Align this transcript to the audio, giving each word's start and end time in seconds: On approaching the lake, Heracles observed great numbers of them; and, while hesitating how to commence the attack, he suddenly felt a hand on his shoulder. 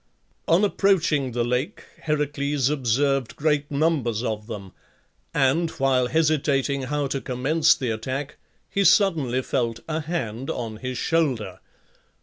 On 0.47 0.63
approaching 0.63 1.31
the 1.33 1.43
lake, 1.43 1.83
Heracles 2.01 2.69
observed 2.71 3.35
great 3.35 3.69
numbers 3.69 4.23
of 4.23 4.47
them; 4.47 4.71
and, 5.31 5.69
while 5.69 6.07
hesitating 6.07 6.81
how 6.85 7.05
to 7.05 7.21
commence 7.21 7.75
the 7.75 7.91
attack, 7.91 8.37
he 8.67 8.83
suddenly 8.83 9.43
felt 9.43 9.81
a 9.87 9.99
hand 9.99 10.49
on 10.49 10.77
his 10.77 10.97
shoulder. 10.97 11.59